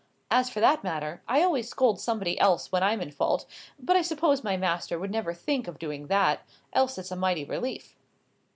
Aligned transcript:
As 0.31 0.49
for 0.49 0.59
that 0.61 0.83
matter, 0.83 1.21
I 1.27 1.43
always 1.43 1.69
scold 1.69 1.99
somebody 2.01 2.39
else 2.39 2.71
when 2.71 2.81
I'm 2.81 3.01
in 3.01 3.11
fault; 3.11 3.45
but 3.77 3.95
I 3.95 4.01
suppose 4.01 4.43
my 4.43 4.57
master 4.57 4.97
would 4.97 5.11
never 5.11 5.31
think 5.31 5.67
of 5.67 5.77
doing 5.77 6.07
that, 6.07 6.39
else 6.73 6.97
it's 6.97 7.11
a 7.11 7.15
mighty 7.15 7.45
relief. 7.45 7.95